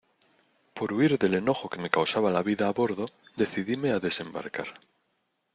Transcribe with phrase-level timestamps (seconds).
[0.73, 3.05] por huir del enojo que me causaba la vida a bordo,
[3.35, 4.73] decidíme a desembarcar.